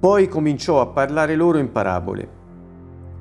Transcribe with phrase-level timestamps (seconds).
[0.00, 2.28] Poi cominciò a parlare loro in parabole.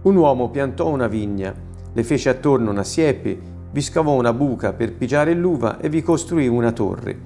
[0.03, 1.53] Un uomo piantò una vigna,
[1.91, 3.37] le fece attorno una siepe,
[3.69, 7.19] vi scavò una buca per pigiare l'uva e vi costruì una torre.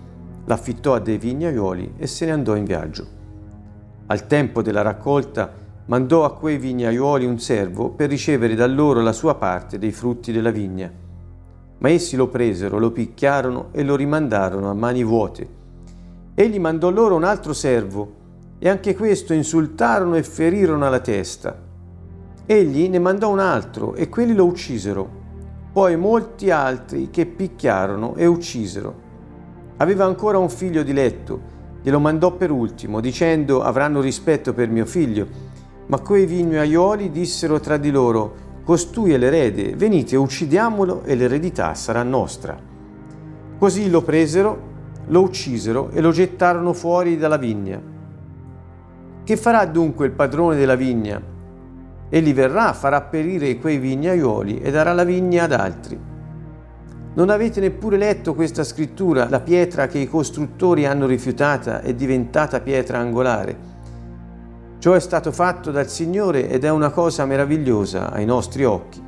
[0.45, 3.05] L'affittò a dei vignaioli e se ne andò in viaggio.
[4.07, 5.53] Al tempo della raccolta
[5.85, 10.31] mandò a quei vignaioli un servo per ricevere da loro la sua parte dei frutti
[10.31, 10.91] della vigna.
[11.77, 15.47] Ma essi lo presero, lo picchiarono e lo rimandarono a mani vuote.
[16.33, 18.21] Egli mandò loro un altro servo
[18.65, 21.53] e anche questo insultarono e ferirono alla testa.
[22.45, 25.09] Egli ne mandò un altro e quelli lo uccisero,
[25.73, 28.95] poi molti altri che picchiarono e uccisero.
[29.77, 31.41] Aveva ancora un figlio diletto,
[31.81, 35.27] glielo mandò per ultimo, dicendo avranno rispetto per mio figlio.
[35.87, 42.01] Ma quei vignaioli dissero tra di loro, costui è l'erede, venite, uccidiamolo e l'eredità sarà
[42.01, 42.57] nostra.
[43.57, 44.71] Così lo presero,
[45.07, 47.91] lo uccisero e lo gettarono fuori dalla vigna.
[49.25, 51.21] Che farà dunque il padrone della vigna?
[52.09, 55.97] Egli verrà, farà perire quei vignaioli e darà la vigna ad altri.
[57.13, 62.59] Non avete neppure letto questa scrittura, la pietra che i costruttori hanno rifiutata è diventata
[62.59, 63.71] pietra angolare.
[64.79, 69.01] Ciò è stato fatto dal Signore ed è una cosa meravigliosa ai nostri occhi.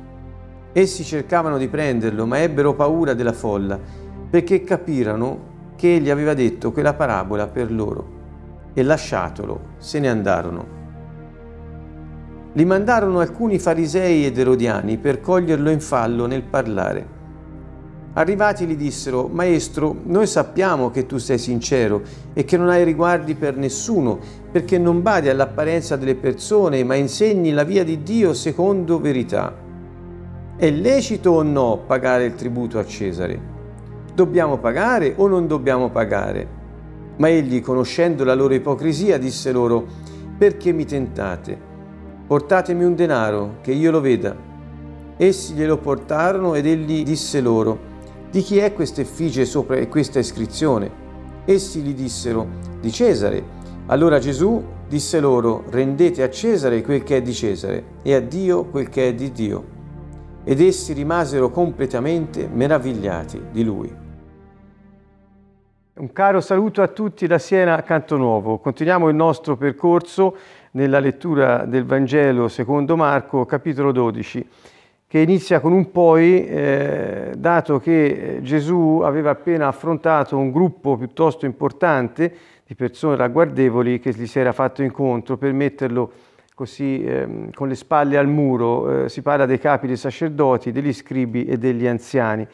[0.72, 3.78] Essi cercavano di prenderlo, ma ebbero paura della folla,
[4.30, 8.15] perché capirono che egli aveva detto quella parabola per loro
[8.78, 10.66] e lasciatolo se ne andarono.
[12.52, 17.14] Li mandarono alcuni farisei ed erodiani per coglierlo in fallo nel parlare.
[18.12, 22.02] Arrivati gli dissero, Maestro, noi sappiamo che tu sei sincero
[22.34, 24.18] e che non hai riguardi per nessuno,
[24.52, 29.54] perché non badi all'apparenza delle persone, ma insegni la via di Dio secondo verità.
[30.54, 33.40] È lecito o no pagare il tributo a Cesare?
[34.14, 36.55] Dobbiamo pagare o non dobbiamo pagare?
[37.16, 39.86] Ma egli, conoscendo la loro ipocrisia, disse loro,
[40.36, 41.58] perché mi tentate?
[42.26, 44.36] Portatemi un denaro, che io lo veda.
[45.16, 47.94] Essi glielo portarono ed egli disse loro,
[48.30, 50.90] di chi è questa effigie sopra questa iscrizione?
[51.46, 52.46] Essi gli dissero,
[52.80, 53.42] di Cesare.
[53.86, 58.64] Allora Gesù disse loro, rendete a Cesare quel che è di Cesare e a Dio
[58.64, 59.64] quel che è di Dio.
[60.44, 64.04] Ed essi rimasero completamente meravigliati di lui.
[65.98, 68.58] Un caro saluto a tutti da Siena Canto Nuovo.
[68.58, 70.36] Continuiamo il nostro percorso
[70.72, 74.46] nella lettura del Vangelo secondo Marco, capitolo 12,
[75.06, 81.46] che inizia con un poi, eh, dato che Gesù aveva appena affrontato un gruppo piuttosto
[81.46, 82.30] importante
[82.66, 86.12] di persone ragguardevoli che gli si era fatto incontro per metterlo
[86.54, 89.04] così eh, con le spalle al muro.
[89.04, 92.46] Eh, si parla dei capi dei sacerdoti, degli scribi e degli anziani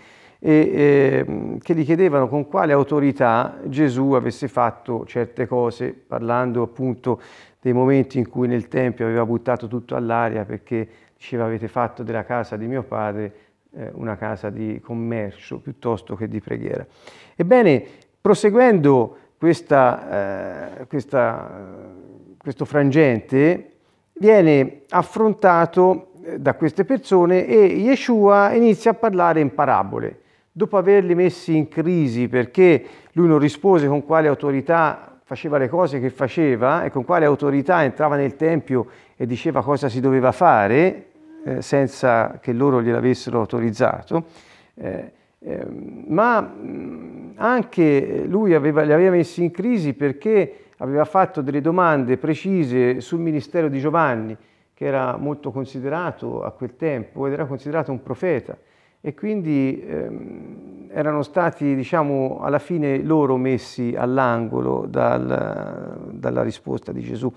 [0.45, 7.21] e eh, che gli chiedevano con quale autorità Gesù avesse fatto certe cose, parlando appunto
[7.61, 12.25] dei momenti in cui nel Tempio aveva buttato tutto all'aria perché diceva avete fatto della
[12.25, 13.35] casa di mio padre
[13.71, 16.85] eh, una casa di commercio piuttosto che di preghiera.
[17.37, 17.85] Ebbene,
[18.21, 21.95] proseguendo questa, eh, questa,
[22.37, 23.71] questo frangente,
[24.15, 30.17] viene affrontato eh, da queste persone e Yeshua inizia a parlare in parabole
[30.53, 35.99] dopo averli messi in crisi perché lui non rispose con quale autorità faceva le cose
[35.99, 38.87] che faceva e con quale autorità entrava nel Tempio
[39.17, 41.07] e diceva cosa si doveva fare
[41.45, 44.25] eh, senza che loro gliel'avessero autorizzato,
[44.75, 45.67] eh, eh,
[46.07, 52.19] ma mh, anche lui aveva, li aveva messi in crisi perché aveva fatto delle domande
[52.19, 54.37] precise sul ministero di Giovanni,
[54.75, 58.57] che era molto considerato a quel tempo ed era considerato un profeta
[59.05, 67.01] e quindi ehm, erano stati diciamo alla fine loro messi all'angolo dal, dalla risposta di
[67.01, 67.31] Gesù.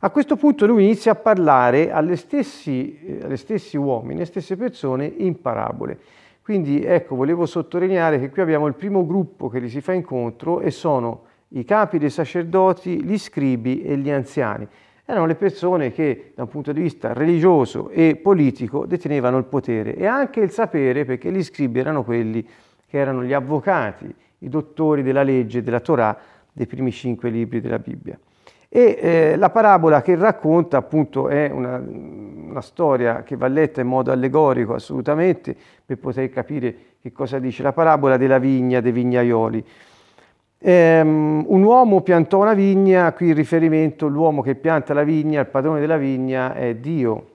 [0.00, 5.04] A questo punto lui inizia a parlare alle stessi, eh, stessi uomini, alle stesse persone
[5.04, 5.98] in parabole.
[6.42, 10.60] Quindi ecco, volevo sottolineare che qui abbiamo il primo gruppo che gli si fa incontro
[10.60, 14.66] e sono i capi dei sacerdoti, gli scribi e gli anziani
[15.04, 19.94] erano le persone che da un punto di vista religioso e politico detenevano il potere
[19.96, 22.46] e anche il sapere perché gli scribi erano quelli
[22.86, 26.16] che erano gli avvocati, i dottori della legge, della Torah,
[26.52, 28.18] dei primi cinque libri della Bibbia.
[28.68, 33.86] E eh, la parabola che racconta appunto è una, una, storia che va letta in
[33.86, 35.54] modo allegorico assolutamente
[35.84, 39.64] per poter capire che cosa dice la parabola della vigna, dei vignaioli.
[40.66, 45.46] Um, un uomo piantò una vigna, qui il riferimento, l'uomo che pianta la vigna, il
[45.46, 47.32] padrone della vigna è Dio,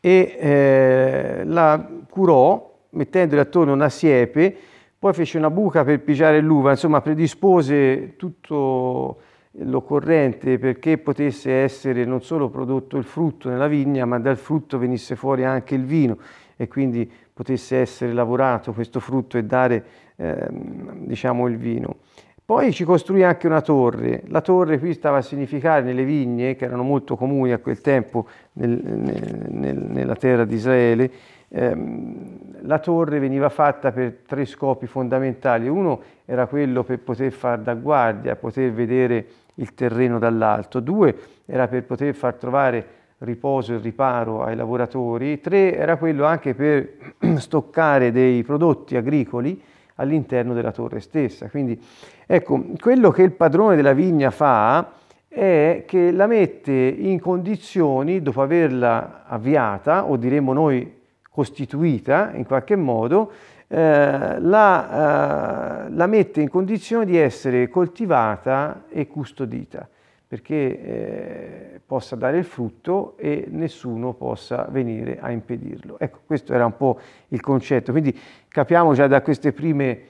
[0.00, 4.56] e eh, la curò mettendole attorno una siepe,
[4.98, 9.18] poi fece una buca per pigiare l'uva, insomma predispose tutto
[9.56, 15.14] l'occorrente perché potesse essere non solo prodotto il frutto nella vigna, ma dal frutto venisse
[15.14, 16.16] fuori anche il vino
[16.56, 19.84] e quindi potesse essere lavorato questo frutto e dare
[20.16, 21.96] eh, diciamo il vino.
[22.44, 24.24] Poi ci costruì anche una torre.
[24.26, 28.26] La torre qui stava a significare nelle vigne, che erano molto comuni a quel tempo
[28.54, 28.70] nel,
[29.48, 31.10] nel, nella terra di Israele,
[31.48, 35.68] ehm, la torre veniva fatta per tre scopi fondamentali.
[35.68, 40.80] Uno era quello per poter far da guardia, poter vedere il terreno dall'alto.
[40.80, 41.16] Due
[41.46, 42.86] era per poter far trovare
[43.18, 45.40] riposo e riparo ai lavoratori.
[45.40, 49.62] Tre era quello anche per stoccare dei prodotti agricoli
[49.96, 51.48] all'interno della torre stessa.
[51.48, 51.80] Quindi
[52.26, 54.92] ecco, quello che il padrone della vigna fa
[55.28, 61.00] è che la mette in condizioni, dopo averla avviata, o diremmo noi
[61.30, 63.32] costituita in qualche modo,
[63.68, 69.88] eh, la, eh, la, mette in condizione di essere coltivata e custodita
[70.32, 75.98] perché eh, possa dare il frutto e nessuno possa venire a impedirlo.
[75.98, 76.98] Ecco, questo era un po'
[77.28, 77.92] il concetto.
[77.92, 78.18] Quindi
[78.48, 80.00] capiamo già da queste prime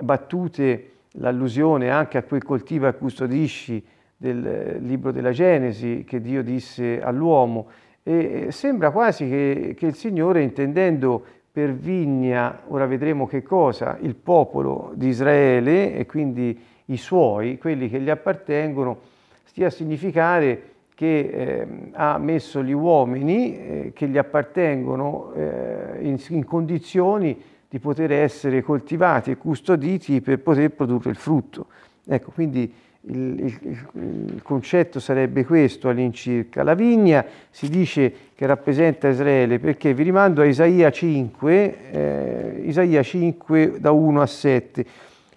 [0.00, 3.82] battute l'allusione anche a quel coltiva e custodisci
[4.18, 7.68] del libro della Genesi che Dio disse all'uomo.
[8.02, 14.14] E sembra quasi che, che il Signore, intendendo per vigna, ora vedremo che cosa, il
[14.14, 19.09] popolo di Israele e quindi i suoi, quelli che gli appartengono,
[19.50, 20.62] stia a significare
[20.94, 27.36] che eh, ha messo gli uomini eh, che gli appartengono eh, in, in, condizioni
[27.68, 31.66] di poter essere coltivati e custoditi per poter produrre il frutto.
[32.06, 32.72] Ecco, quindi
[33.08, 36.62] il, il, il concetto sarebbe questo all'incirca.
[36.62, 43.02] La vigna si dice che rappresenta Israele perché vi rimando a Isaia 5, eh, Isaia
[43.02, 44.86] 5 da 1 a 7.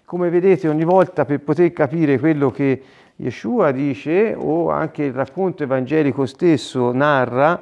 [0.04, 2.80] Come vedete ogni volta per poter capire quello che
[3.16, 7.60] Yeshua dice, o anche il racconto evangelico stesso narra,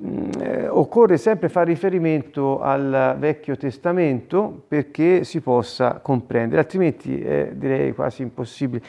[0.00, 7.50] mm, eh, occorre sempre fare riferimento al Vecchio Testamento perché si possa comprendere, altrimenti è
[7.52, 8.82] direi quasi impossibile.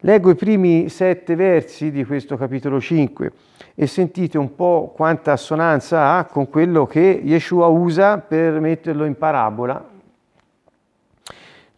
[0.00, 3.32] Leggo i primi sette versi di questo capitolo 5
[3.74, 9.16] e sentite un po' quanta assonanza ha con quello che Yeshua usa per metterlo in
[9.16, 9.89] parabola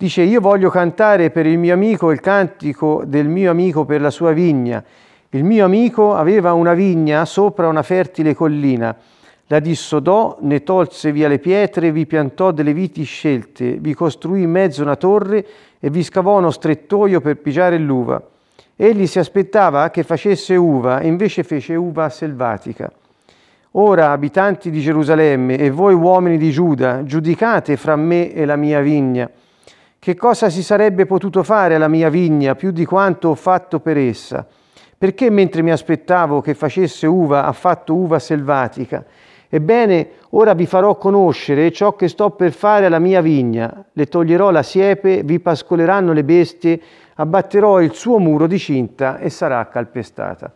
[0.03, 4.11] Dice, io voglio cantare per il mio amico il cantico del mio amico per la
[4.11, 4.83] sua vigna.
[5.31, 8.97] Il mio amico aveva una vigna sopra una fertile collina.
[9.47, 14.51] La dissodò, ne tolse via le pietre, vi piantò delle viti scelte, vi costruì in
[14.51, 15.47] mezzo una torre
[15.79, 18.21] e vi scavò uno strettoio per pigiare l'uva.
[18.75, 22.91] Egli si aspettava che facesse uva e invece fece uva selvatica.
[23.75, 28.81] Ora, abitanti di Gerusalemme e voi uomini di Giuda, giudicate fra me e la mia
[28.81, 29.31] vigna.
[30.05, 33.97] Che cosa si sarebbe potuto fare alla mia vigna più di quanto ho fatto per
[33.97, 34.45] essa?
[34.99, 39.05] Perché mentre mi aspettavo che facesse uva ha fatto uva selvatica?
[39.49, 43.85] Ebbene, ora vi farò conoscere ciò che sto per fare alla mia vigna.
[43.93, 46.81] Le toglierò la siepe, vi pascoleranno le bestie,
[47.15, 50.53] abbatterò il suo muro di cinta e sarà calpestata.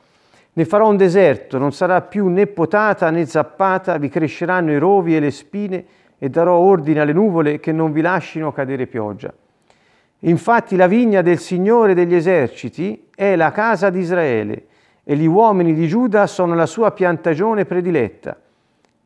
[0.54, 5.14] Ne farò un deserto, non sarà più né potata né zappata, vi cresceranno i rovi
[5.14, 5.84] e le spine,
[6.18, 9.32] e darò ordine alle nuvole che non vi lascino cadere pioggia.
[10.20, 14.66] Infatti la vigna del Signore degli eserciti è la casa di Israele
[15.04, 18.36] e gli uomini di Giuda sono la sua piantagione prediletta.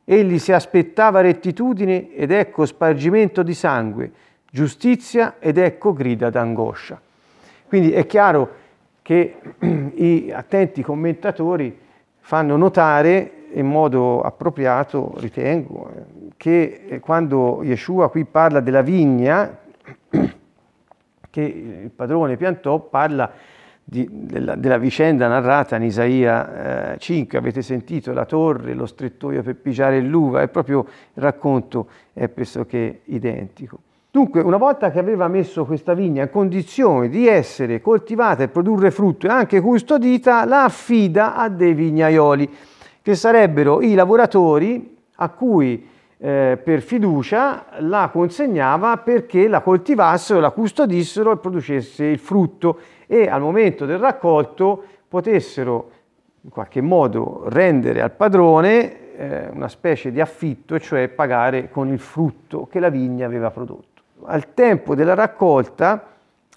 [0.04, 4.10] Egli si aspettava rettitudine ed ecco spargimento di sangue,
[4.50, 7.00] giustizia ed ecco grida d'angoscia.
[7.66, 8.50] Quindi è chiaro
[9.02, 9.36] che
[9.94, 11.76] i attenti commentatori
[12.18, 15.90] fanno notare in modo appropriato, ritengo,
[16.36, 19.58] che quando Yeshua qui parla della vigna
[21.30, 23.32] che il padrone piantò, parla
[23.82, 29.42] di, della, della, vicenda narrata in Isaia eh, 5, avete sentito la torre, lo strettoio
[29.42, 30.80] per pigiare l'uva, è proprio
[31.14, 33.78] il racconto è pressoché identico.
[34.12, 38.90] Dunque, una volta che aveva messo questa vigna in condizione di essere coltivata e produrre
[38.90, 42.50] frutto e anche custodita, la affida a dei vignaioli
[43.02, 45.86] che sarebbero i lavoratori a cui
[46.22, 53.26] eh, per fiducia la consegnava perché la coltivassero, la custodissero e producesse il frutto e
[53.26, 55.90] al momento del raccolto potessero
[56.42, 61.98] in qualche modo rendere al padrone eh, una specie di affitto, cioè pagare con il
[61.98, 64.02] frutto che la vigna aveva prodotto.
[64.24, 66.06] Al tempo della raccolta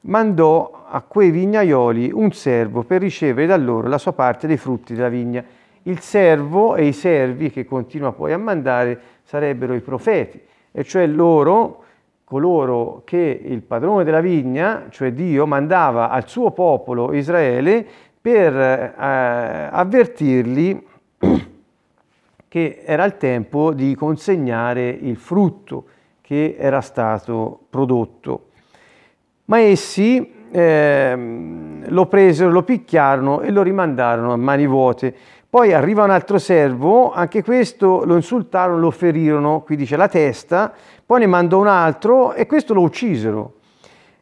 [0.01, 4.93] mandò a quei vignaioli un servo per ricevere da loro la sua parte dei frutti
[4.93, 5.43] della vigna
[5.83, 10.39] il servo e i servi che continua poi a mandare sarebbero i profeti,
[10.71, 11.83] e cioè loro
[12.23, 17.85] coloro che il padrone della vigna, cioè Dio, mandava al suo popolo Israele
[18.19, 20.87] per eh, avvertirli
[22.47, 25.85] che era il tempo di consegnare il frutto
[26.21, 28.47] che era stato prodotto.
[29.45, 31.15] Ma essi eh,
[31.85, 35.15] lo presero, lo picchiarono e lo rimandarono a mani vuote.
[35.53, 40.73] Poi arriva un altro servo, anche questo lo insultarono, lo ferirono, qui dice la testa,
[41.05, 43.57] poi ne mandò un altro e questo lo uccisero.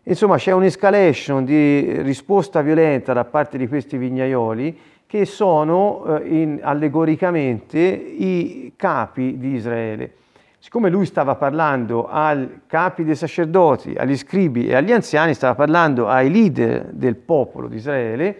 [0.04, 6.60] Insomma c'è un'escalation di risposta violenta da parte di questi vignaioli che sono eh, in,
[6.62, 10.16] allegoricamente i capi di Israele.
[10.60, 16.10] Siccome lui stava parlando ai capi dei sacerdoti, agli scribi e agli anziani, stava parlando
[16.10, 18.38] ai leader del popolo di Israele,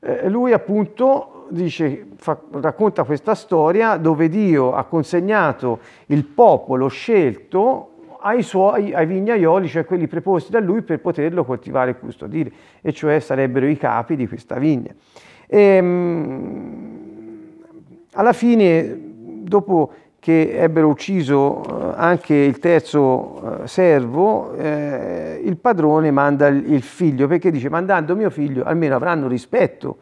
[0.00, 7.90] eh, lui appunto dice, fa, racconta questa storia dove Dio ha consegnato il popolo scelto
[8.20, 12.92] ai suoi ai vignaioli, cioè quelli preposti da lui per poterlo coltivare e custodire, e
[12.92, 14.92] cioè sarebbero i capi di questa vigna.
[15.46, 17.04] E, ehm,
[18.12, 18.98] alla fine,
[19.42, 26.82] dopo che ebbero ucciso eh, anche il terzo eh, servo, eh, il padrone manda il
[26.82, 29.98] figlio, perché dice mandando mio figlio almeno avranno rispetto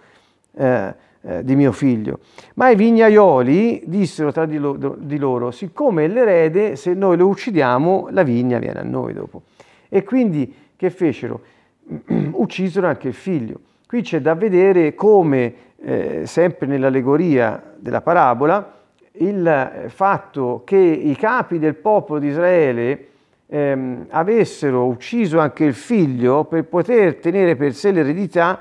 [0.57, 0.95] eh,
[1.43, 2.19] di mio figlio.
[2.55, 7.27] Ma i vignaioli dissero tra di, lo, di loro, siccome è l'erede, se noi lo
[7.29, 9.43] uccidiamo, la vigna viene a noi dopo.
[9.89, 11.41] E quindi che fecero?
[12.33, 13.61] Uccisero anche il figlio.
[13.87, 18.81] Qui c'è da vedere come, eh, sempre nell'allegoria della parabola,
[19.19, 23.09] il fatto che i capi del popolo di Israele
[23.47, 28.61] ehm, avessero ucciso anche il figlio per poter tenere per sé l'eredità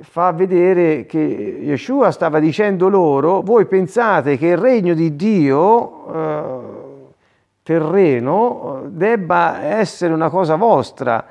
[0.00, 6.58] fa vedere che Yeshua stava dicendo loro, voi pensate che il regno di Dio eh,
[7.62, 11.24] terreno debba essere una cosa vostra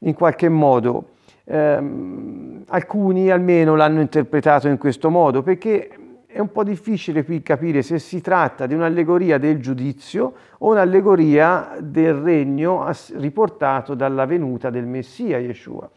[0.00, 1.10] in qualche modo.
[1.44, 5.88] Eh, alcuni almeno l'hanno interpretato in questo modo perché
[6.26, 11.76] è un po' difficile qui capire se si tratta di un'allegoria del giudizio o un'allegoria
[11.80, 15.88] del regno riportato dalla venuta del Messia Yeshua.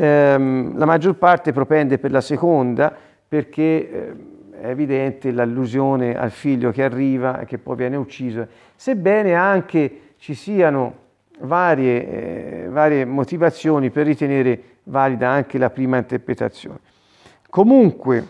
[0.00, 0.38] Eh,
[0.76, 2.94] la maggior parte propende per la seconda
[3.26, 4.14] perché eh,
[4.60, 10.34] è evidente l'allusione al figlio che arriva e che poi viene ucciso, sebbene anche ci
[10.34, 10.94] siano
[11.40, 16.78] varie, eh, varie motivazioni per ritenere valida anche la prima interpretazione.
[17.50, 18.26] Comunque,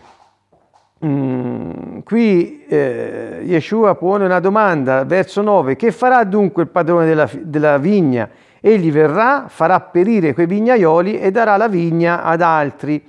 [0.97, 7.05] mh, mm, qui eh, Yeshua pone una domanda, verso 9, che farà dunque il padrone
[7.05, 8.27] della, della vigna?
[8.61, 13.03] Egli verrà, farà perire quei vignaioli e darà la vigna ad altri.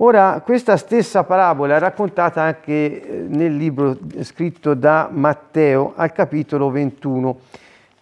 [0.00, 6.70] Ora, questa stessa parabola è raccontata anche eh, nel libro scritto da Matteo al capitolo
[6.70, 7.38] 21.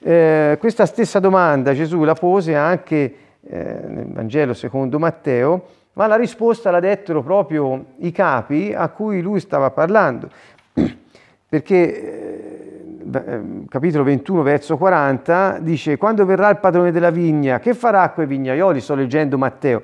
[0.01, 6.17] Eh, questa stessa domanda Gesù la pose anche eh, nel Vangelo secondo Matteo, ma la
[6.17, 10.29] risposta la dettero proprio i capi a cui lui stava parlando,
[11.49, 12.76] perché eh,
[13.69, 18.27] capitolo 21 verso 40 dice quando verrà il padrone della vigna che farà a quei
[18.27, 18.81] vignaioli?
[18.81, 19.83] Sto leggendo Matteo.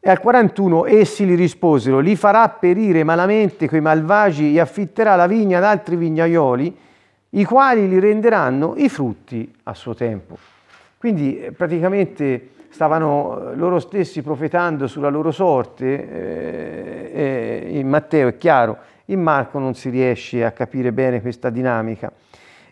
[0.00, 5.26] E al 41 essi gli risposero li farà perire malamente quei malvagi e affitterà la
[5.26, 6.76] vigna ad altri vignaioli
[7.30, 10.38] i quali li renderanno i frutti a suo tempo.
[10.96, 18.36] Quindi eh, praticamente stavano eh, loro stessi profetando sulla loro sorte, eh, in Matteo è
[18.36, 22.10] chiaro, in Marco non si riesce a capire bene questa dinamica.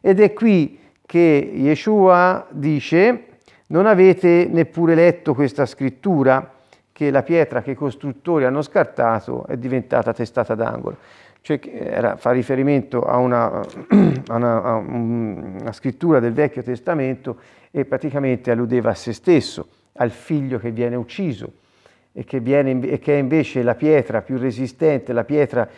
[0.06, 3.24] Ed è qui che Yeshua dice,
[3.70, 6.48] non avete neppure letto questa scrittura,
[6.92, 10.98] che la pietra che i costruttori hanno scartato è diventata testata d'angolo.
[11.40, 13.46] Cioè era, fa riferimento a una,
[14.28, 17.38] a, una, a una scrittura del Vecchio Testamento
[17.72, 21.50] e praticamente alludeva a se stesso, al figlio che viene ucciso
[22.12, 25.68] e che, viene, e che è invece la pietra più resistente, la pietra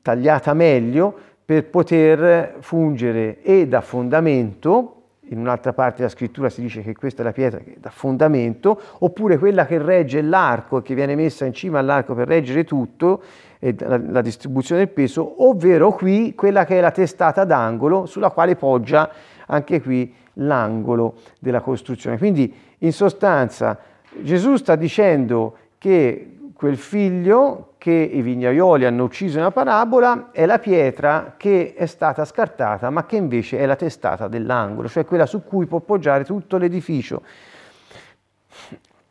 [0.00, 4.90] tagliata meglio, per poter fungere e da fondamento,
[5.28, 8.80] in un'altra parte della scrittura si dice che questa è la pietra che da fondamento,
[8.98, 13.22] oppure quella che regge l'arco e che viene messa in cima all'arco per reggere tutto,
[13.58, 18.56] la, la distribuzione del peso, ovvero qui quella che è la testata d'angolo sulla quale
[18.56, 19.10] poggia
[19.46, 22.18] anche qui l'angolo della costruzione.
[22.18, 23.78] Quindi in sostanza
[24.20, 26.33] Gesù sta dicendo che
[26.64, 32.24] quel figlio che i vignaioli hanno ucciso nella parabola è la pietra che è stata
[32.24, 36.56] scartata, ma che invece è la testata dell'angolo, cioè quella su cui può poggiare tutto
[36.56, 37.20] l'edificio.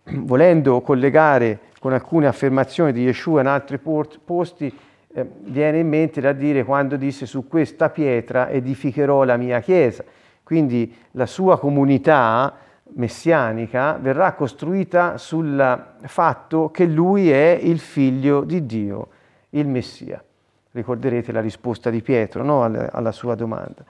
[0.18, 4.76] Volendo collegare con alcune affermazioni di Yeshua in altri posti,
[5.14, 10.04] eh, viene in mente da dire quando disse su questa pietra edificherò la mia chiesa.
[10.42, 12.56] Quindi la sua comunità
[12.96, 19.08] messianica verrà costruita sul fatto che lui è il figlio di Dio,
[19.52, 20.24] il Messia.
[20.72, 22.64] Ricorderete la risposta di Pietro no?
[22.64, 23.84] alla sua domanda.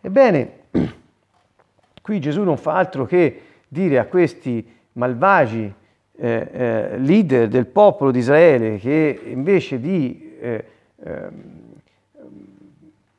[0.00, 0.52] Ebbene,
[2.02, 5.72] qui Gesù non fa altro che dire a questi malvagi
[6.16, 10.64] eh, eh, leader del popolo di Israele che invece di eh,
[11.02, 11.32] ehm,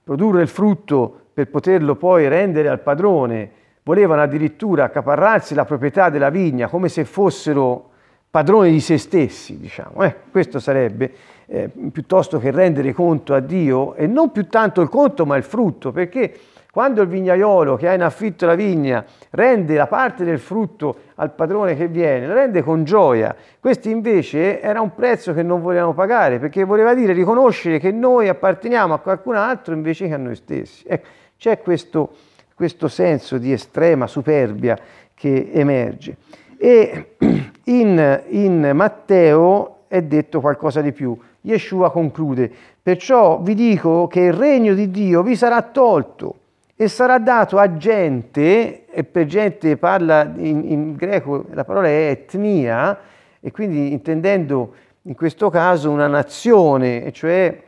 [0.04, 3.52] produrre il frutto per poterlo poi rendere al padrone,
[3.86, 7.92] volevano addirittura accaparrarsi la proprietà della vigna come se fossero
[8.32, 10.02] padroni di se stessi, diciamo.
[10.04, 11.14] Eh, questo sarebbe
[11.46, 15.44] eh, piuttosto che rendere conto a Dio e non più tanto il conto ma il
[15.44, 16.36] frutto, perché
[16.72, 21.32] quando il vignaiolo che ha in affitto la vigna rende la parte del frutto al
[21.32, 23.36] padrone che viene, la rende con gioia.
[23.60, 28.30] Questi invece era un prezzo che non volevano pagare, perché voleva dire riconoscere che noi
[28.30, 30.84] apparteniamo a qualcun altro invece che a noi stessi.
[30.88, 32.10] Ecco, c'è questo,
[32.56, 34.78] questo senso di estrema superbia
[35.14, 36.18] che emerge.
[36.58, 37.16] E
[37.66, 41.18] in, in Matteo è detto qualcosa di più.
[41.42, 46.40] Yeshua conclude, perciò vi dico che il regno di Dio vi sarà tolto
[46.76, 52.10] e sarà dato a gente, e per gente parla in, in greco, la parola è
[52.10, 52.98] etnia,
[53.40, 57.62] e quindi intendendo in questo caso una nazione, cioè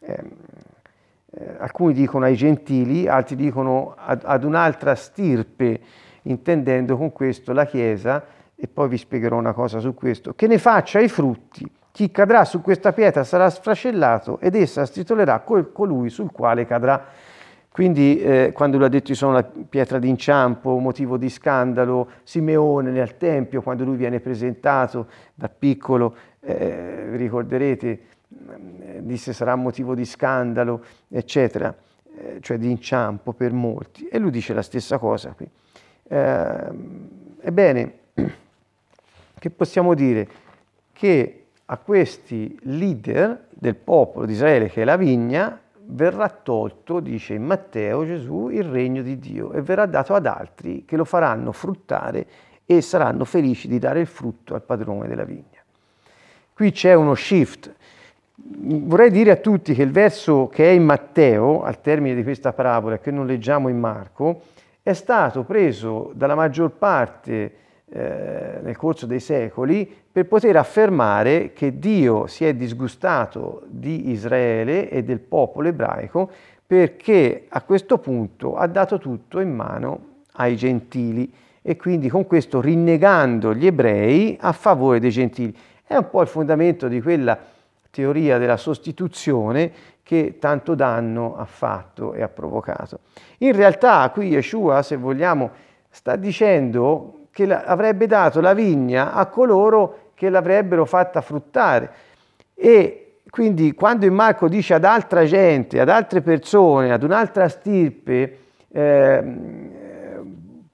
[0.00, 0.22] eh,
[1.58, 5.80] alcuni dicono ai gentili, altri dicono ad, ad un'altra stirpe,
[6.22, 8.24] intendendo con questo la Chiesa,
[8.54, 11.70] e poi vi spiegherò una cosa su questo, che ne faccia i frutti.
[11.92, 17.04] Chi cadrà su questa pietra sarà sfracellato ed essa stritolerà col, colui sul quale cadrà.
[17.70, 22.90] Quindi eh, quando lui ha detto io sono la pietra d'inciampo, motivo di scandalo, Simeone
[22.90, 30.04] nel Tempio, quando lui viene presentato da piccolo, eh, ricorderete, eh, disse sarà motivo di
[30.04, 31.74] scandalo, eccetera,
[32.16, 34.08] eh, cioè di inciampo per molti.
[34.08, 35.48] E lui dice la stessa cosa qui.
[36.08, 36.70] Eh,
[37.40, 37.98] ebbene,
[39.38, 40.28] che possiamo dire?
[40.92, 47.34] Che a questi leader del popolo di Israele, che è la vigna, verrà tolto, dice
[47.34, 51.52] in Matteo Gesù, il regno di Dio e verrà dato ad altri che lo faranno
[51.52, 52.26] fruttare
[52.64, 55.62] e saranno felici di dare il frutto al padrone della vigna.
[56.52, 57.74] Qui c'è uno shift
[58.38, 62.52] Vorrei dire a tutti che il verso che è in Matteo, al termine di questa
[62.52, 64.42] parabola, che non leggiamo in Marco,
[64.82, 67.52] è stato preso dalla maggior parte
[67.88, 74.90] eh, nel corso dei secoli per poter affermare che Dio si è disgustato di Israele
[74.90, 76.30] e del popolo ebraico
[76.66, 80.00] perché a questo punto ha dato tutto in mano
[80.32, 85.56] ai gentili e quindi con questo rinnegando gli ebrei a favore dei gentili.
[85.86, 87.38] È un po' il fondamento di quella
[87.96, 93.00] teoria della sostituzione che tanto danno ha fatto e ha provocato.
[93.38, 95.50] In realtà qui Yeshua, se vogliamo,
[95.88, 101.90] sta dicendo che avrebbe dato la vigna a coloro che l'avrebbero fatta fruttare
[102.54, 108.38] e quindi quando in Marco dice ad altra gente, ad altre persone, ad un'altra stirpe,
[108.68, 109.22] eh,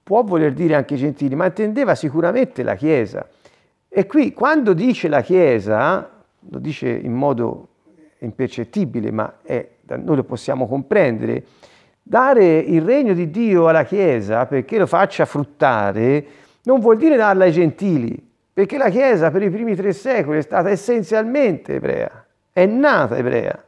[0.02, 3.26] può voler dire anche i gentili, ma intendeva sicuramente la Chiesa.
[3.88, 6.11] E qui quando dice la Chiesa,
[6.48, 7.68] lo dice in modo
[8.18, 11.44] impercettibile, ma è, noi lo possiamo comprendere,
[12.02, 16.26] dare il regno di Dio alla Chiesa perché lo faccia fruttare
[16.64, 20.42] non vuol dire darla ai gentili, perché la Chiesa per i primi tre secoli è
[20.42, 23.64] stata essenzialmente ebrea, è nata ebrea.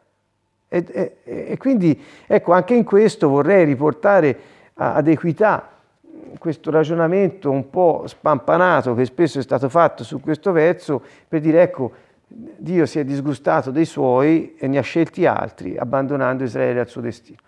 [0.69, 4.37] E, e, e quindi ecco, anche in questo vorrei riportare
[4.75, 5.71] ad equità
[6.39, 11.63] questo ragionamento un po' spampanato che spesso è stato fatto su questo verso per dire
[11.63, 11.93] ecco,
[12.37, 17.01] Dio si è disgustato dei suoi e ne ha scelti altri, abbandonando Israele al suo
[17.01, 17.39] destino.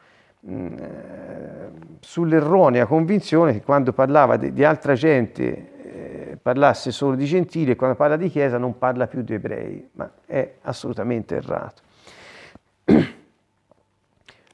[0.48, 7.72] Mm, eh, sull'erronea convinzione che quando parlava di, altra gente eh, parlasse solo di gentili
[7.72, 11.82] e quando parla di chiesa non parla più di ebrei, ma è assolutamente errato.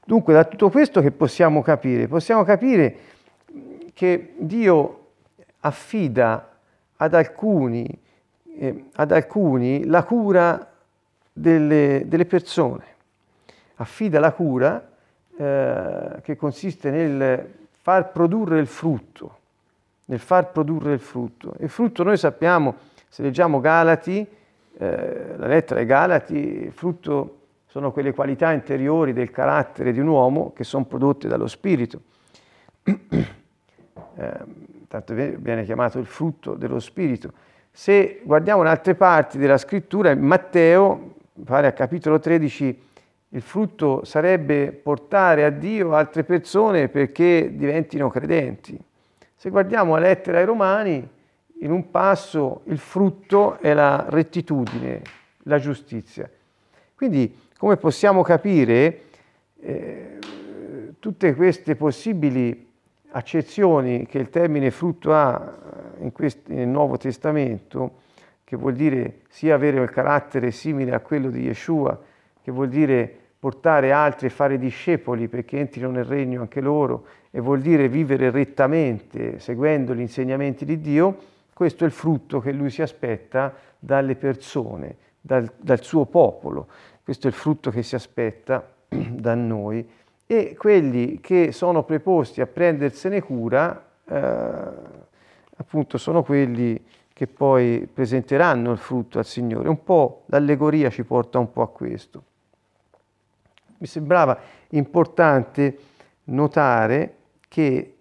[0.05, 2.07] Dunque da tutto questo che possiamo capire?
[2.07, 2.95] Possiamo capire
[3.93, 4.99] che Dio
[5.59, 6.49] affida
[6.95, 8.01] ad alcuni
[8.57, 10.71] eh, ad alcuni la cura
[11.31, 12.83] delle, delle persone,
[13.75, 14.89] affida la cura
[15.35, 19.37] eh, che consiste nel far produrre il frutto,
[20.05, 21.53] nel far produrre il frutto.
[21.59, 22.75] Il frutto noi sappiamo,
[23.09, 24.25] se leggiamo Galati,
[24.77, 30.07] eh, la lettera ai Galati, il frutto sono quelle qualità interiori del carattere di un
[30.07, 32.01] uomo che sono prodotte dallo Spirito.
[34.15, 34.39] Eh,
[34.87, 37.33] tanto viene chiamato il frutto dello Spirito.
[37.75, 42.81] Se guardiamo in altre parti della scrittura, in Matteo, pare a capitolo 13,
[43.29, 48.79] il frutto sarebbe portare a Dio altre persone perché diventino credenti.
[49.35, 51.09] Se guardiamo la lettera ai Romani,
[51.61, 55.01] in un passo il frutto è la rettitudine,
[55.45, 56.29] la giustizia.
[56.93, 59.01] Quindi, come possiamo capire,
[59.59, 60.19] eh,
[60.99, 62.71] tutte queste possibili
[63.13, 65.57] accezioni che il termine frutto ha
[65.99, 68.01] in quest- nel Nuovo Testamento,
[68.43, 71.99] che vuol dire sia avere un carattere simile a quello di Yeshua,
[72.41, 77.39] che vuol dire portare altri e fare discepoli perché entrino nel regno anche loro, e
[77.39, 81.17] vuol dire vivere rettamente seguendo gli insegnamenti di Dio,
[81.53, 86.67] questo è il frutto che lui si aspetta dalle persone, dal, dal suo popolo,
[87.03, 89.87] questo è il frutto che si aspetta da noi
[90.25, 94.67] e quelli che sono preposti a prendersene cura, eh,
[95.57, 96.81] appunto, sono quelli
[97.11, 99.69] che poi presenteranno il frutto al Signore.
[99.69, 102.23] Un po' l'allegoria ci porta un po' a questo.
[103.77, 105.77] Mi sembrava importante
[106.25, 107.15] notare
[107.47, 107.95] che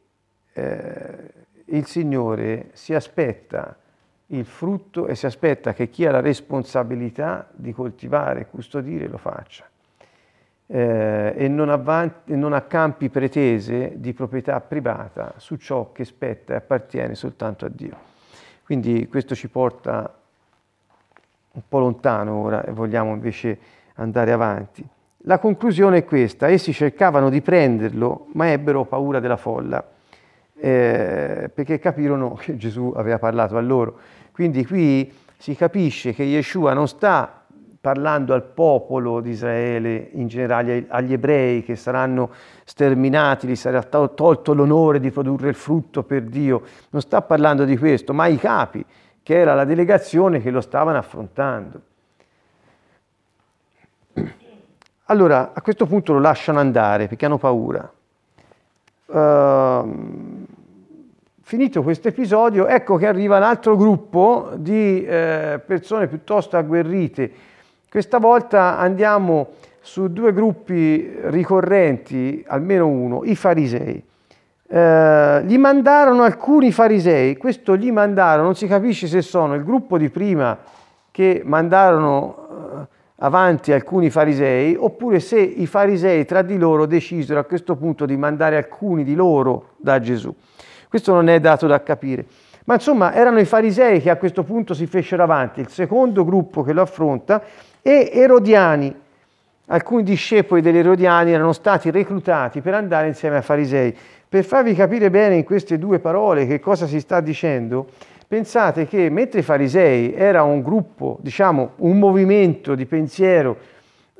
[0.52, 1.30] eh,
[1.66, 3.76] il Signore si aspetta
[4.26, 9.18] il frutto e si aspetta che chi ha la responsabilità di coltivare e custodire lo
[9.18, 9.68] faccia
[10.74, 16.56] eh, e, non avanti, non accampi pretese di proprietà privata su ciò che spetta e
[16.56, 18.10] appartiene soltanto a Dio.
[18.64, 20.14] Quindi questo ci porta
[21.52, 23.58] un po' lontano ora e vogliamo invece
[23.96, 24.82] andare avanti.
[25.24, 29.86] La conclusione è questa, essi cercavano di prenderlo ma ebbero paura della folla
[30.54, 33.98] eh, perché capirono che Gesù aveva parlato a loro.
[34.32, 37.41] Quindi qui si capisce che Yeshua non sta
[37.82, 42.30] parlando al popolo di Israele, in generale agli ebrei che saranno
[42.62, 47.76] sterminati, gli sarà tolto l'onore di produrre il frutto per Dio, non sta parlando di
[47.76, 48.84] questo, ma ai capi,
[49.24, 51.80] che era la delegazione che lo stavano affrontando.
[55.06, 57.92] Allora, a questo punto lo lasciano andare perché hanno paura.
[59.06, 60.46] Uh,
[61.40, 67.50] finito questo episodio, ecco che arriva un altro gruppo di eh, persone piuttosto agguerrite.
[67.92, 69.48] Questa volta andiamo
[69.82, 74.02] su due gruppi ricorrenti, almeno uno, i farisei.
[74.66, 79.98] Eh, gli mandarono alcuni farisei, questo gli mandarono, non si capisce se sono il gruppo
[79.98, 80.56] di prima
[81.10, 87.44] che mandarono eh, avanti alcuni farisei, oppure se i farisei tra di loro decisero a
[87.44, 90.34] questo punto di mandare alcuni di loro da Gesù.
[90.88, 92.24] Questo non è dato da capire.
[92.64, 96.62] Ma insomma erano i farisei che a questo punto si fecero avanti, il secondo gruppo
[96.62, 97.42] che lo affronta,
[97.82, 99.00] e Erodiani.
[99.66, 103.96] Alcuni discepoli degli Erodiani erano stati reclutati per andare insieme ai farisei.
[104.28, 107.86] Per farvi capire bene in queste due parole che cosa si sta dicendo,
[108.26, 113.56] pensate che mentre i farisei era un gruppo, diciamo, un movimento di pensiero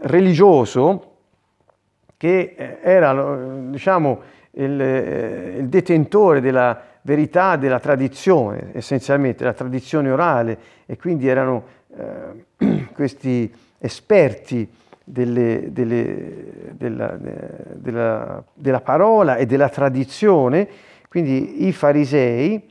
[0.00, 1.11] religioso,
[2.16, 3.37] che eh, era,
[3.68, 4.20] diciamo,
[4.52, 11.64] il, eh, il detentore della verità della tradizione, essenzialmente la tradizione orale, e quindi erano
[11.96, 14.68] eh, questi esperti
[15.04, 17.18] delle, delle, della,
[17.74, 20.68] della, della, parola e della tradizione,
[21.08, 22.70] quindi i farisei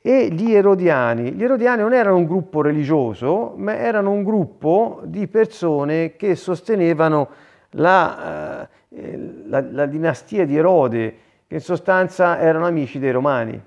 [0.00, 1.32] e gli erodiani.
[1.32, 7.28] Gli erodiani non erano un gruppo religioso, ma erano un gruppo di persone che sostenevano
[7.70, 11.14] la, eh, la, la dinastia di Erode,
[11.48, 13.60] che in sostanza erano amici dei romani.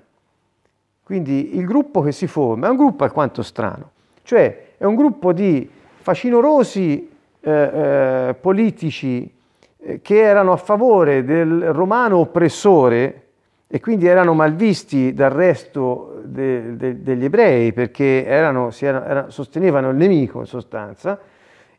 [1.02, 3.90] Quindi il gruppo che si forma è un gruppo alquanto strano,
[4.22, 9.30] cioè è un gruppo di facinorosi eh, eh, politici
[9.78, 13.22] eh, che erano a favore del romano oppressore
[13.66, 19.90] e quindi erano malvisti dal resto de, de, degli ebrei perché erano, era, era, sostenevano
[19.90, 21.18] il nemico in sostanza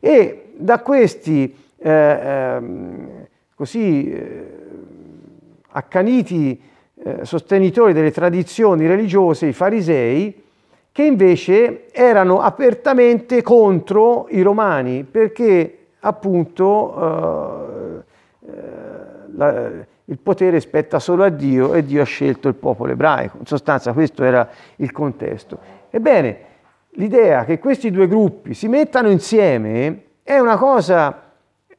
[0.00, 4.64] e da questi eh, ehm, così eh,
[5.76, 6.60] accaniti
[7.02, 10.42] eh, sostenitori delle tradizioni religiose, i farisei,
[10.92, 18.52] che invece erano apertamente contro i romani perché appunto eh, eh,
[19.34, 19.70] la,
[20.04, 23.38] il potere spetta solo a Dio e Dio ha scelto il popolo ebraico.
[23.40, 25.58] In sostanza questo era il contesto.
[25.90, 26.36] Ebbene,
[26.90, 31.22] l'idea che questi due gruppi si mettano insieme è una cosa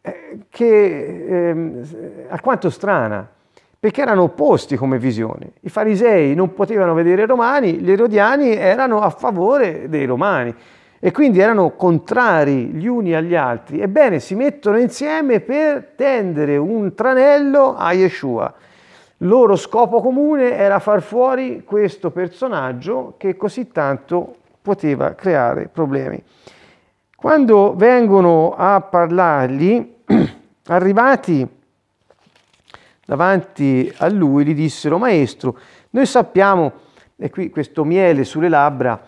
[0.02, 3.30] eh, che eh, alquanto strana
[3.86, 5.52] perché erano opposti come visione.
[5.60, 10.52] I farisei non potevano vedere i romani, gli erodiani erano a favore dei romani
[11.00, 13.82] e quindi erano contrari gli uni agli altri.
[13.82, 18.52] Ebbene, si mettono insieme per tendere un tranello a Yeshua.
[19.18, 26.20] Il loro scopo comune era far fuori questo personaggio che così tanto poteva creare problemi.
[27.16, 29.98] Quando vengono a parlargli,
[30.70, 31.48] arrivati
[33.06, 35.58] davanti a lui gli dissero, Maestro,
[35.92, 36.74] Noi sappiamo,
[37.16, 39.00] e qui questo miele sulle labbra,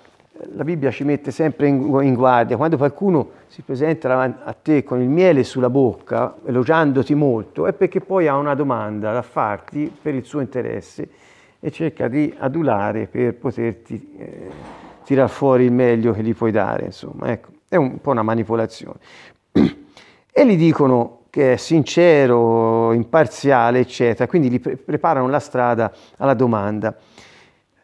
[0.53, 5.09] la Bibbia ci mette sempre in, guardia, quando qualcuno si presenta a te con il
[5.09, 10.23] miele sulla bocca, elogiandoti molto, è perché poi ha una domanda da farti per il
[10.23, 11.09] suo interesse
[11.59, 14.49] e cerca di adulare per poterti eh,
[15.03, 18.99] tirar fuori il meglio che gli puoi dare, insomma, ecco, è un po' una manipolazione.
[20.37, 26.33] E gli dicono che è sincero, imparziale, eccetera, quindi gli pre- preparano la strada alla
[26.33, 26.95] domanda.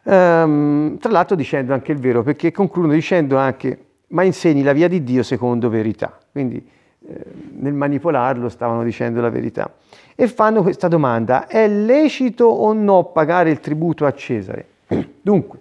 [0.04, 4.88] Um, tra l'altro dicendo anche il vero, perché concludono dicendo anche ma insegni la via
[4.88, 6.18] di Dio secondo verità.
[6.32, 6.66] Quindi
[7.06, 7.24] eh,
[7.60, 9.72] nel manipolarlo stavano dicendo la verità.
[10.16, 14.66] E fanno questa domanda, è lecito o no pagare il tributo a Cesare?
[15.22, 15.60] Dunque,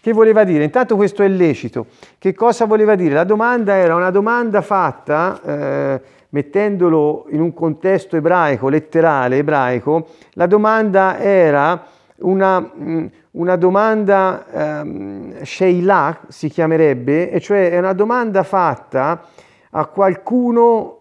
[0.00, 0.64] che voleva dire?
[0.64, 1.86] Intanto questo è lecito.
[2.18, 3.14] Che cosa voleva dire?
[3.14, 6.00] La domanda era una domanda fatta, eh,
[6.34, 14.44] mettendolo in un contesto ebraico, letterale ebraico, la domanda era una, mm, una domanda
[14.82, 19.22] um, Sheila si chiamerebbe, e cioè è una domanda fatta
[19.70, 20.98] a qualcuno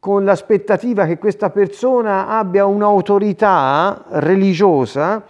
[0.00, 5.22] con l'aspettativa che questa persona abbia un'autorità religiosa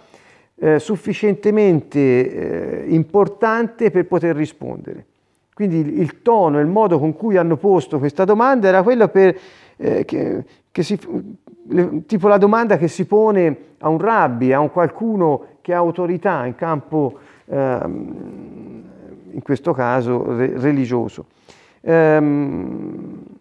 [0.55, 5.05] eh, sufficientemente eh, importante per poter rispondere.
[5.53, 9.37] Quindi il, tono, il modo con cui hanno posto questa domanda era quello per,
[9.77, 10.99] eh, che, che si,
[11.67, 15.77] le, tipo la domanda che si pone a un rabbi, a un qualcuno che ha
[15.77, 18.83] autorità in campo, ehm,
[19.31, 21.27] in questo caso, re, religioso.
[21.81, 23.32] Ehm,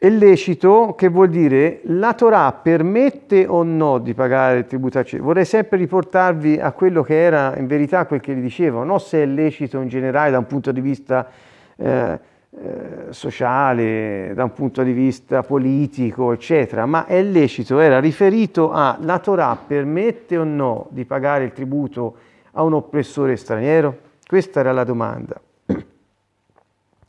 [0.00, 5.02] È lecito che vuol dire la Torah permette o no di pagare il tributo a
[5.02, 5.24] Cesare?
[5.24, 9.20] Vorrei sempre riportarvi a quello che era in verità quel che gli dicevo, non se
[9.24, 11.28] è lecito in generale da un punto di vista
[11.74, 12.16] eh,
[12.50, 18.98] eh, sociale, da un punto di vista politico, eccetera, ma è lecito, era riferito a
[19.00, 22.14] la Torah permette o no di pagare il tributo
[22.52, 23.98] a un oppressore straniero?
[24.24, 25.40] Questa era la domanda.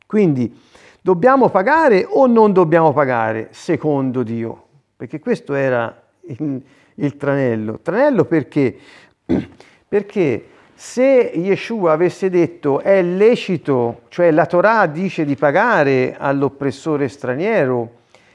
[0.07, 0.67] Quindi,
[1.09, 4.65] Dobbiamo pagare o non dobbiamo pagare secondo Dio?
[4.95, 6.61] Perché questo era il,
[6.93, 7.79] il tranello.
[7.81, 8.77] Tranello perché?
[9.89, 10.45] Perché
[10.75, 17.93] se Yeshua avesse detto è lecito, cioè la Torah dice di pagare all'oppressore straniero,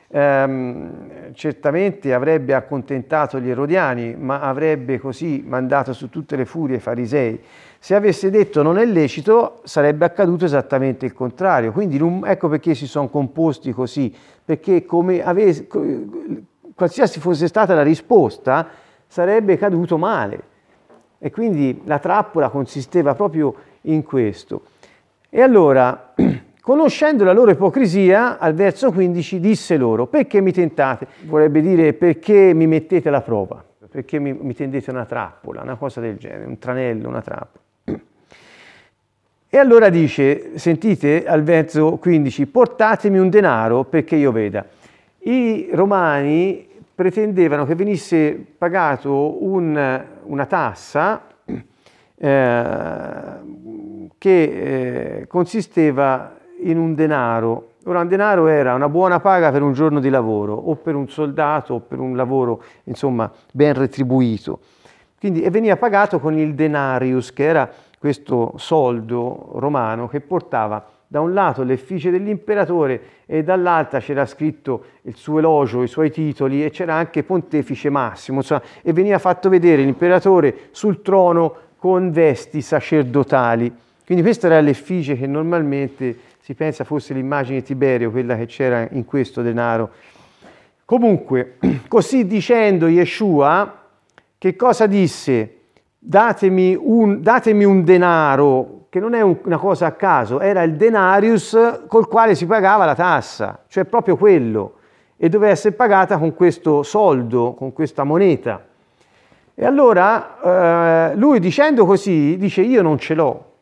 [0.09, 6.81] ehm, certamente avrebbe accontentato gli erodiani, ma avrebbe così mandato su tutte le furie i
[6.81, 7.41] farisei.
[7.85, 11.71] Se avesse detto non è lecito, sarebbe accaduto esattamente il contrario.
[11.71, 14.11] Quindi ecco perché si sono composti così,
[14.43, 15.67] perché come avesse,
[16.75, 18.69] qualsiasi fosse stata la risposta,
[19.07, 20.43] sarebbe caduto male.
[21.19, 24.63] E quindi la trappola consisteva proprio in questo.
[25.29, 26.15] E allora,
[26.63, 31.07] conoscendo la loro ipocrisia, al verso 15 disse loro, perché mi tentate?
[31.27, 36.01] Vorrebbe dire perché mi mettete alla prova, perché mi, mi tendete una trappola, una cosa
[36.01, 37.63] del genere, un tranello, una trappola.
[39.55, 44.67] E allora dice, sentite al verso 15, portatemi un denaro perché io veda.
[45.19, 51.23] I romani pretendevano che venisse pagato un, una tassa
[52.17, 53.13] eh,
[54.19, 57.75] che eh, consisteva in un denaro.
[57.85, 61.09] Ora un denaro era una buona paga per un giorno di lavoro o per un
[61.09, 64.59] soldato o per un lavoro insomma ben retribuito.
[65.17, 67.71] Quindi, e veniva pagato con il denarius che era
[68.05, 75.17] questo soldo romano che portava da un lato l'effigie dell'imperatore e dall'altra c'era scritto il
[75.17, 79.81] suo elogio, i suoi titoli e c'era anche Pontefice Massimo insomma, e veniva fatto vedere
[79.81, 83.75] l'imperatore sul trono con vesti sacerdotali.
[84.05, 88.87] Quindi questa era l'effigie che normalmente si pensa fosse l'immagine di Tiberio, quella che c'era
[88.91, 89.91] in questo denaro.
[90.85, 91.57] Comunque,
[91.89, 93.83] così dicendo Yeshua,
[94.37, 95.61] che cosa disse?
[96.07, 100.77] Datemi un, datemi un denaro, che non è un, una cosa a caso, era il
[100.77, 104.75] denarius col quale si pagava la tassa, cioè proprio quello,
[105.17, 108.63] e doveva essere pagata con questo soldo, con questa moneta.
[109.55, 113.53] E allora eh, lui dicendo così dice io non ce l'ho.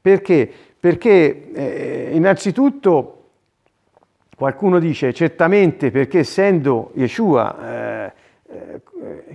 [0.00, 0.50] Perché?
[0.80, 3.12] Perché eh, innanzitutto
[4.34, 7.56] qualcuno dice certamente perché essendo Yeshua
[8.06, 8.12] eh,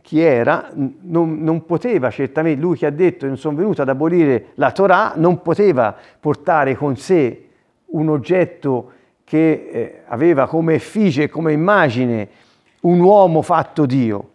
[0.01, 4.47] chi era, non, non, poteva certamente, lui che ha detto non sono venuto ad abolire
[4.55, 7.47] la Torah, non poteva portare con sé
[7.87, 8.91] un oggetto
[9.23, 12.27] che eh, aveva come effigie, come immagine
[12.81, 14.29] un uomo fatto Dio.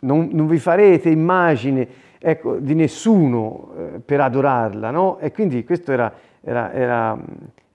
[0.00, 5.18] Non, non vi farete immagine ecco, di nessuno eh, per adorarla, no?
[5.18, 7.18] E quindi questo era, era, era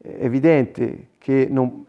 [0.01, 1.85] evidente che non,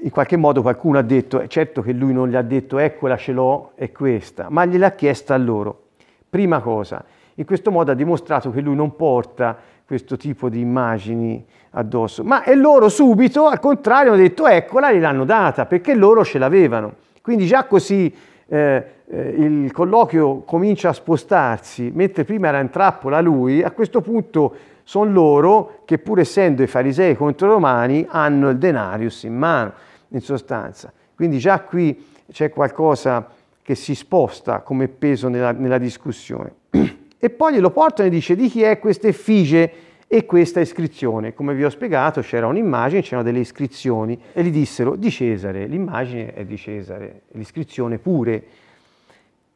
[0.00, 3.16] in qualche modo qualcuno ha detto, è certo che lui non gli ha detto eccola
[3.16, 5.82] ce l'ho, è questa, ma gliel'ha chiesta a loro.
[6.28, 7.04] Prima cosa,
[7.34, 9.56] in questo modo ha dimostrato che lui non porta
[9.86, 15.24] questo tipo di immagini addosso, ma e loro subito, al contrario, hanno detto eccola, gliel'hanno
[15.24, 16.94] data, perché loro ce l'avevano.
[17.22, 18.12] Quindi già così
[18.48, 24.00] eh, eh, il colloquio comincia a spostarsi, mentre prima era in trappola lui, a questo
[24.00, 24.54] punto
[24.88, 29.72] sono loro che pur essendo i farisei contro i romani hanno il denarius in mano,
[30.10, 30.92] in sostanza.
[31.12, 33.28] Quindi già qui c'è qualcosa
[33.62, 36.54] che si sposta come peso nella, nella discussione.
[37.18, 39.72] E poi glielo portano e dice di chi è questa effigie
[40.06, 41.34] e questa iscrizione.
[41.34, 46.34] Come vi ho spiegato c'era un'immagine, c'erano delle iscrizioni e gli dissero di Cesare, l'immagine
[46.34, 48.44] è di Cesare, l'iscrizione pure.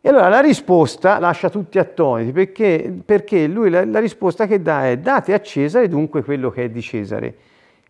[0.02, 4.86] E allora la risposta lascia tutti attoniti perché, perché lui la, la, risposta che dà
[4.86, 7.36] è date a Cesare dunque quello che è di Cesare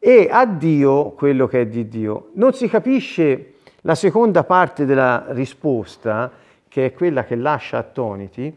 [0.00, 2.30] e a Dio quello che è di Dio.
[2.32, 6.32] Non si capisce la seconda parte della risposta,
[6.66, 8.52] che è quella che lascia attoniti,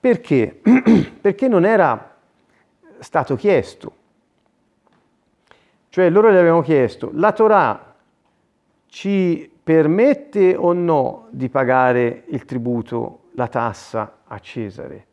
[0.00, 0.60] perché?
[1.20, 2.16] perché non era
[2.98, 3.92] stato chiesto.
[5.88, 7.94] Cioè loro gli avevano chiesto, la Torah
[8.88, 15.04] ci permette o no di pagare il tributo, la tassa a Cesare?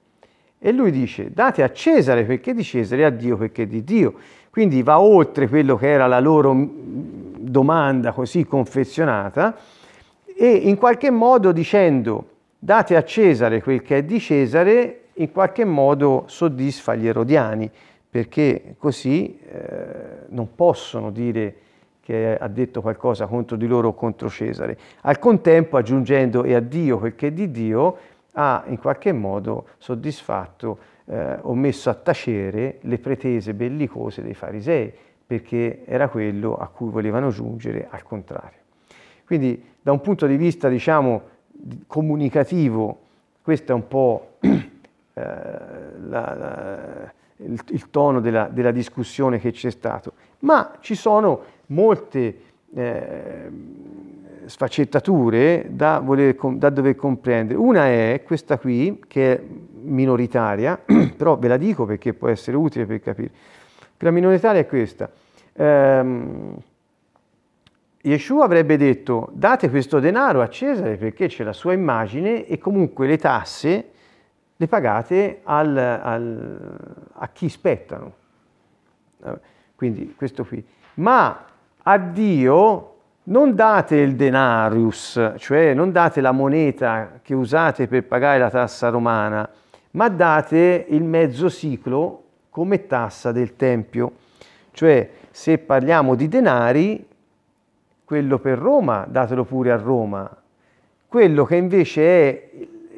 [0.58, 4.14] E lui dice, date a Cesare perché di Cesare e a Dio perché di Dio.
[4.50, 9.58] Quindi va oltre quello che era la loro domanda così confezionata
[10.24, 15.66] e in qualche modo dicendo date a Cesare quel che è di Cesare, in qualche
[15.66, 17.70] modo soddisfa gli erodiani,
[18.10, 21.56] perché così eh, non possono dire
[22.06, 24.78] che ha detto qualcosa contro di loro o contro Cesare.
[25.02, 27.98] Al contempo, aggiungendo e a Dio quel che è di Dio,
[28.34, 34.94] ha in qualche modo soddisfatto eh, o messo a tacere le pretese bellicose dei farisei,
[35.26, 38.60] perché era quello a cui volevano giungere al contrario.
[39.26, 41.24] Quindi da un punto di vista, diciamo,
[41.88, 43.00] comunicativo,
[43.42, 44.52] questo è un po' eh,
[45.12, 52.40] la, la, il, il, tono della, della discussione che c'è stato, ma ci sono molte
[52.74, 53.52] eh,
[54.46, 57.58] sfaccettature da, voler, da dover comprendere.
[57.58, 59.42] Una è questa qui, che è
[59.82, 60.80] minoritaria,
[61.16, 63.32] però ve la dico perché può essere utile per capire.
[64.00, 65.10] La minoritaria è questa.
[65.54, 66.56] Um,
[68.02, 73.08] Yeshua avrebbe detto date questo denaro a Cesare perché c'è la sua immagine e comunque
[73.08, 73.90] le tasse
[74.58, 76.78] le pagate al, al,
[77.14, 78.14] a chi spettano.
[79.76, 80.64] Quindi questo qui.
[80.96, 81.46] Ma
[81.88, 82.94] a Dio
[83.24, 88.90] non date il denarius, cioè non date la moneta che usate per pagare la tassa
[88.90, 89.48] romana,
[89.92, 94.14] ma date il mezzo ciclo come tassa del Tempio.
[94.72, 97.06] Cioè, se parliamo di denari,
[98.04, 100.30] quello per Roma, datelo pure a Roma.
[101.08, 102.50] Quello che invece è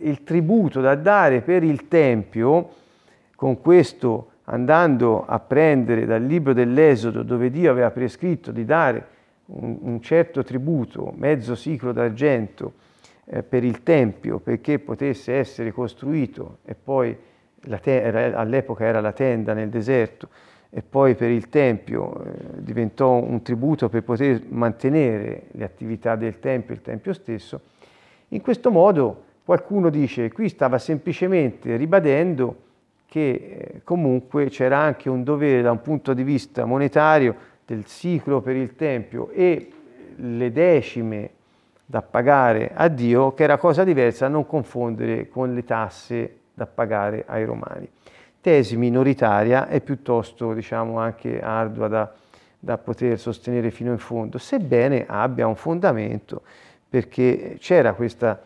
[0.02, 2.70] il tributo da dare per il Tempio,
[3.36, 9.16] con questo andando a prendere dal libro dell'Esodo dove Dio aveva prescritto di dare
[9.48, 12.74] un, un certo tributo, mezzo ciclo d'argento
[13.26, 17.16] eh, per il Tempio perché potesse essere costruito e poi
[17.82, 20.30] te- all'epoca era la tenda nel deserto
[20.70, 26.40] e poi per il Tempio eh, diventò un tributo per poter mantenere le attività del
[26.40, 27.62] Tempio, il Tempio stesso,
[28.30, 32.66] in questo modo qualcuno dice qui stava semplicemente ribadendo
[33.08, 38.42] che eh, comunque c'era anche un dovere da un punto di vista monetario del ciclo
[38.42, 39.72] per il Tempio e
[40.16, 41.30] le decime
[41.86, 46.66] da pagare a Dio, che era cosa diversa da non confondere con le tasse da
[46.66, 47.90] pagare ai romani.
[48.42, 52.14] Tesi minoritaria e piuttosto diciamo anche ardua da,
[52.60, 56.42] da poter sostenere fino in fondo, sebbene abbia un fondamento,
[56.90, 58.42] perché c'era questa,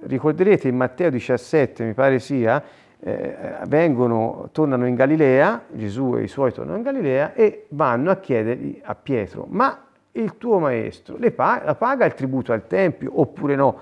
[0.00, 2.62] ricorderete in Matteo 17, mi pare sia,
[3.06, 3.36] eh,
[3.66, 8.80] vengono, tornano in Galilea, Gesù e i suoi tornano in Galilea e vanno a chiedergli
[8.82, 9.78] a Pietro, ma
[10.12, 13.78] il tuo maestro paga, paga il tributo al Tempio oppure no?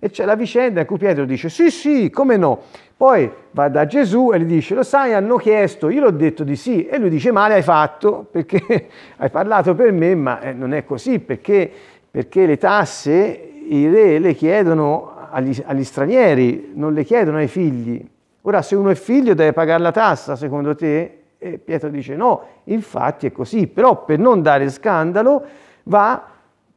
[0.00, 2.62] E c'è la vicenda in cui Pietro dice sì, sì, come no?
[2.96, 6.56] Poi va da Gesù e gli dice, lo sai, hanno chiesto, io l'ho detto di
[6.56, 10.74] sì, e lui dice, male hai fatto perché hai parlato per me, ma eh, non
[10.74, 11.70] è così, perché,
[12.10, 18.04] perché le tasse i re le chiedono agli, agli stranieri, non le chiedono ai figli.
[18.46, 21.20] Ora, se uno è figlio deve pagare la tassa, secondo te?
[21.38, 25.42] E Pietro dice no, infatti è così, però per non dare scandalo
[25.84, 26.22] va,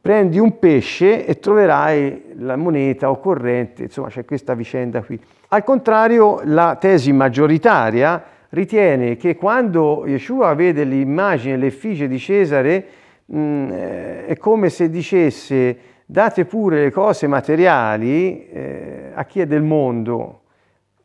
[0.00, 5.20] prendi un pesce e troverai la moneta occorrente, insomma c'è questa vicenda qui.
[5.48, 12.86] Al contrario, la tesi maggioritaria ritiene che quando Yeshua vede l'immagine, l'effigie di Cesare,
[13.30, 19.46] mm, eh, è come se dicesse date pure le cose materiali eh, a chi è
[19.46, 20.40] del mondo.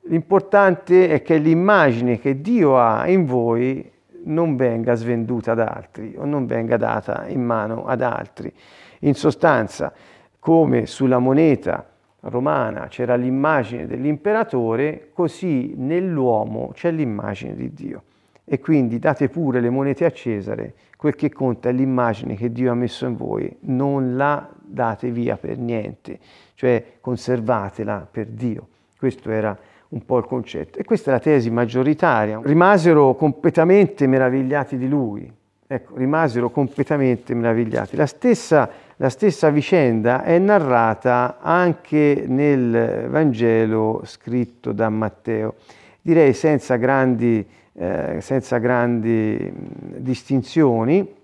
[0.07, 3.89] L'importante è che l'immagine che Dio ha in voi
[4.25, 8.51] non venga svenduta ad altri o non venga data in mano ad altri.
[8.99, 9.93] In sostanza,
[10.39, 11.87] come sulla moneta
[12.21, 18.03] romana c'era l'immagine dell'imperatore, così nell'uomo c'è l'immagine di Dio.
[18.45, 22.71] E quindi date pure le monete a Cesare, quel che conta è l'immagine che Dio
[22.71, 26.19] ha messo in voi, non la date via per niente,
[26.55, 28.67] cioè conservatela per Dio.
[28.97, 29.57] Questo era
[29.93, 30.79] un po' il concetto.
[30.79, 32.39] E questa è la tesi maggioritaria.
[32.43, 35.31] Rimasero completamente meravigliati di lui.
[35.65, 37.95] Ecco, rimasero completamente meravigliati.
[37.95, 45.55] La stessa, la stessa vicenda è narrata anche nel Vangelo scritto da Matteo.
[46.01, 51.21] Direi senza grandi, eh, senza grandi distinzioni,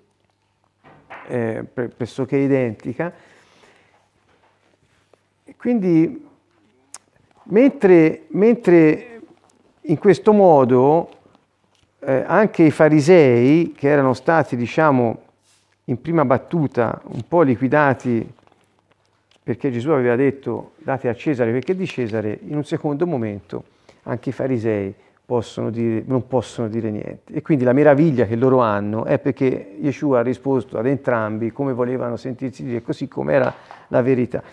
[1.28, 1.64] eh,
[1.96, 3.12] pressoché identica.
[5.58, 6.29] Quindi
[7.52, 9.22] Mentre, mentre
[9.82, 11.10] in questo modo
[12.00, 15.22] eh, anche i farisei, che erano stati, diciamo,
[15.86, 18.38] in prima battuta un po' liquidati
[19.42, 23.64] perché Gesù aveva detto date a Cesare perché di Cesare, in un secondo momento
[24.04, 24.94] anche i farisei
[25.26, 27.34] possono dire, non possono dire niente.
[27.34, 31.74] E quindi la meraviglia che loro hanno è perché Yeshua ha risposto ad entrambi come
[31.74, 33.52] volevano sentirsi dire, così come era
[33.88, 34.44] la verità.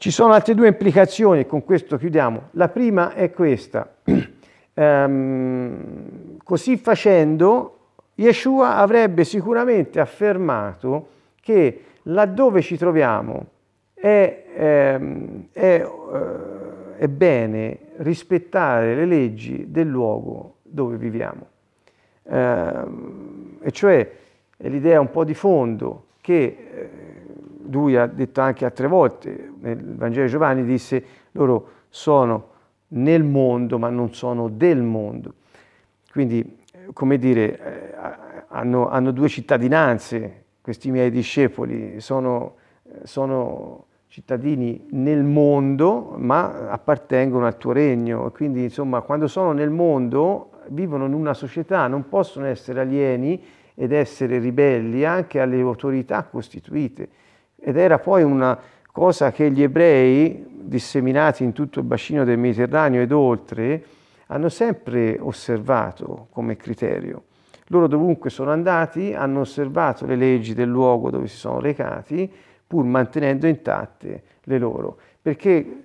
[0.00, 2.48] Ci sono altre due implicazioni e con questo chiudiamo.
[2.52, 3.96] La prima è questa.
[4.72, 7.80] ehm, così facendo,
[8.14, 11.08] Yeshua avrebbe sicuramente affermato
[11.42, 13.46] che laddove ci troviamo
[13.92, 21.46] è, ehm, è, eh, è bene rispettare le leggi del luogo dove viviamo.
[22.22, 24.10] Ehm, e cioè
[24.56, 27.19] l'idea un po' di fondo che eh,
[27.70, 32.48] lui ha detto anche altre volte, nel Vangelo di Giovanni disse loro sono
[32.88, 35.34] nel mondo ma non sono del mondo.
[36.10, 36.58] Quindi,
[36.92, 37.94] come dire, eh,
[38.48, 42.56] hanno, hanno due cittadinanze questi miei discepoli, sono,
[43.04, 48.30] sono cittadini nel mondo ma appartengono al tuo regno.
[48.32, 53.42] Quindi, insomma, quando sono nel mondo vivono in una società, non possono essere alieni
[53.74, 57.08] ed essere ribelli anche alle autorità costituite.
[57.60, 58.58] Ed era poi una
[58.90, 63.84] cosa che gli ebrei, disseminati in tutto il bacino del Mediterraneo ed oltre,
[64.26, 67.24] hanno sempre osservato come criterio.
[67.68, 72.30] Loro dovunque sono andati hanno osservato le leggi del luogo dove si sono recati,
[72.66, 74.98] pur mantenendo intatte le loro.
[75.22, 75.84] Perché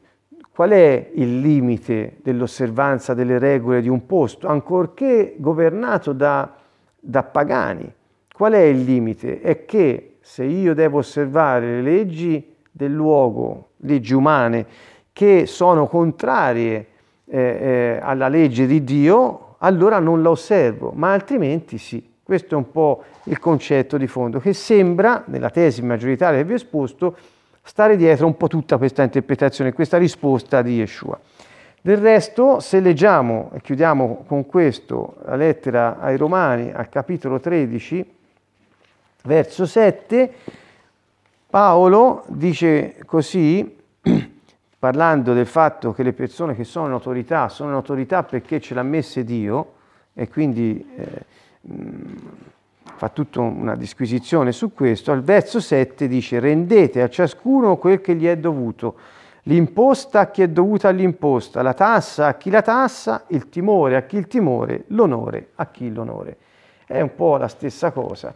[0.51, 6.55] qual è il limite dell'osservanza delle regole di un posto, ancorché governato da,
[6.99, 7.91] da pagani?
[8.33, 9.41] Qual è il limite?
[9.41, 14.65] È che se io devo osservare le leggi del luogo, leggi umane,
[15.13, 16.87] che sono contrarie
[17.25, 22.03] eh, eh, alla legge di Dio, allora non la osservo, ma altrimenti sì.
[22.23, 26.53] Questo è un po' il concetto di fondo, che sembra, nella tesi maggioritaria che vi
[26.53, 27.15] ho esposto,
[27.61, 31.19] stare dietro un po' tutta questa interpretazione, questa risposta di Yeshua.
[31.79, 38.14] Del resto, se leggiamo, e chiudiamo con questo, la lettera ai Romani al capitolo 13,
[39.25, 40.33] verso 7,
[41.49, 43.75] Paolo dice così,
[44.77, 48.73] parlando del fatto che le persone che sono in autorità sono in autorità perché ce
[48.73, 49.73] l'ha messe Dio
[50.13, 51.25] e quindi eh,
[52.95, 58.15] fa tutta una disquisizione su questo, al verso 7 dice rendete a ciascuno quel che
[58.15, 58.95] gli è dovuto,
[59.43, 64.03] l'imposta a chi è dovuta all'imposta, la tassa a chi la tassa, il timore a
[64.03, 66.37] chi il timore, l'onore a chi l'onore.
[66.85, 68.33] È un po' la stessa cosa.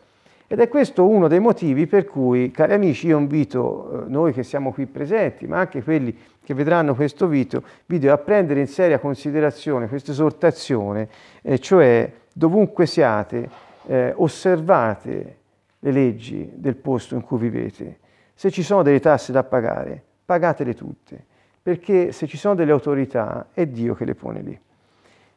[0.52, 4.42] Ed è questo uno dei motivi per cui, cari amici, io invito eh, noi che
[4.42, 8.98] siamo qui presenti, ma anche quelli che vedranno questo video, video a prendere in seria
[8.98, 11.08] considerazione questa esortazione,
[11.44, 13.48] eh, cioè dovunque siate,
[13.86, 15.38] eh, osservate
[15.78, 18.00] le leggi del posto in cui vivete.
[18.34, 21.24] Se ci sono delle tasse da pagare, pagatele tutte,
[21.62, 24.60] perché se ci sono delle autorità è Dio che le pone lì.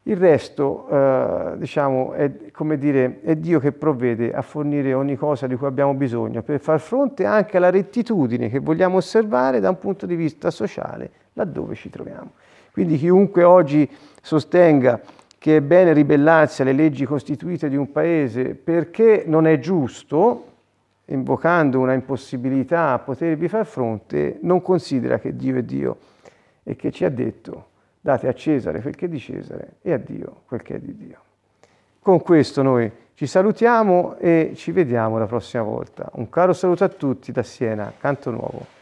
[0.05, 2.29] Il resto, eh, diciamo, è,
[2.77, 6.81] dire, è Dio che provvede a fornire ogni cosa di cui abbiamo bisogno per far
[6.81, 11.89] fronte anche alla rettitudine che vogliamo osservare da un punto di vista sociale, laddove ci
[11.89, 12.33] troviamo.
[12.73, 13.89] Quindi chiunque oggi
[14.21, 15.01] sostenga
[15.39, 20.47] che è bene ribellarsi alle leggi costituite di un paese perché non è giusto,
[21.07, 25.97] invocando una impossibilità a potervi far fronte, non considera che Dio è Dio
[26.65, 27.67] e che ci ha detto
[28.03, 30.95] date a Cesare quel che è di Cesare e a Dio quel che è di
[30.95, 31.19] Dio.
[32.01, 36.11] Con questo noi ci salutiamo e ci vediamo la prossima volta.
[36.15, 38.82] Un caro saluto a tutti da Siena, Canto Nuovo.